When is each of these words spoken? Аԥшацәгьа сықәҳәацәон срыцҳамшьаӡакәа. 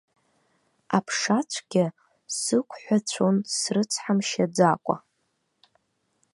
Аԥшацәгьа 0.97 1.85
сықәҳәацәон 2.39 3.35
срыцҳамшьаӡакәа. 3.57 4.95